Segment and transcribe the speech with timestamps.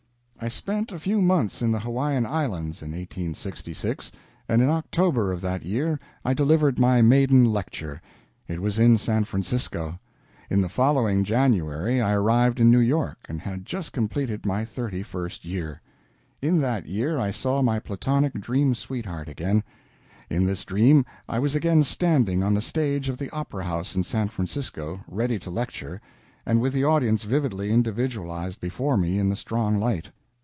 [0.43, 4.11] I spent a few months in the Hawaiian Islands in 1866,
[4.49, 8.01] and in October of that year I delivered my maiden lecture;
[8.47, 9.99] it was in San Francisco.
[10.49, 15.03] In the following January I arrived in New York, and had just completed my thirty
[15.03, 15.79] first year.
[16.41, 19.63] In that year I saw my platonic dream sweetheart again.
[20.27, 24.01] In this dream I was again standing on the stage of the Opera House in
[24.01, 26.01] San Francisco, ready to lecture,
[26.47, 30.09] and with the audience vividly individualized before me in the strong light.